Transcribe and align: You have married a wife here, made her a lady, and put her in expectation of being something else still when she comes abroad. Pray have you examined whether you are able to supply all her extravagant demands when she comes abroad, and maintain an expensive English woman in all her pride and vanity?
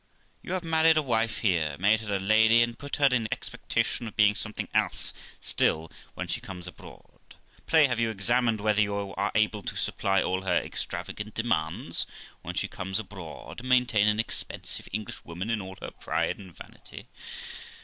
You 0.41 0.53
have 0.53 0.63
married 0.63 0.97
a 0.97 1.01
wife 1.03 1.41
here, 1.41 1.75
made 1.77 1.99
her 2.01 2.15
a 2.15 2.19
lady, 2.19 2.63
and 2.63 2.75
put 2.75 2.95
her 2.95 3.05
in 3.05 3.27
expectation 3.31 4.07
of 4.07 4.15
being 4.15 4.33
something 4.33 4.67
else 4.73 5.13
still 5.39 5.91
when 6.15 6.27
she 6.27 6.41
comes 6.41 6.65
abroad. 6.65 7.21
Pray 7.67 7.85
have 7.85 7.99
you 7.99 8.09
examined 8.09 8.61
whether 8.61 8.81
you 8.81 8.95
are 9.13 9.31
able 9.35 9.61
to 9.61 9.75
supply 9.75 10.19
all 10.19 10.41
her 10.41 10.55
extravagant 10.55 11.35
demands 11.35 12.07
when 12.41 12.55
she 12.55 12.67
comes 12.67 12.97
abroad, 12.97 13.59
and 13.59 13.69
maintain 13.69 14.07
an 14.07 14.19
expensive 14.19 14.89
English 14.91 15.23
woman 15.23 15.51
in 15.51 15.61
all 15.61 15.77
her 15.81 15.91
pride 15.91 16.39
and 16.39 16.57
vanity? 16.57 17.05